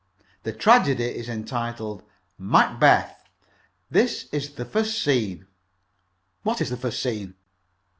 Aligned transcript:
The 0.41 0.51
tragedy 0.51 1.03
is 1.03 1.29
entitled 1.29 2.01
'Macbeth.' 2.39 3.23
This 3.91 4.27
is 4.31 4.53
the 4.55 4.65
first 4.65 4.97
scene." 5.03 5.45
"What 6.41 6.59
is 6.59 6.71
the 6.71 6.75
first 6.75 7.03
scene?" 7.03 7.35